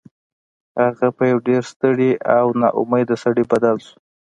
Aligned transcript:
هغه 0.81 1.07
په 1.17 1.23
یو 1.31 1.39
ډیر 1.47 1.61
ستړي 1.71 2.11
او 2.37 2.45
ناامیده 2.61 3.15
سړي 3.23 3.43
بدل 3.51 3.75
شو 3.85 3.95